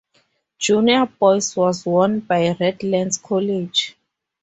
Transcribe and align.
Junior 0.57 1.05
boys 1.05 1.55
was 1.55 1.85
won 1.85 2.21
by 2.21 2.57
Redlands 2.59 3.19
College. 3.19 3.95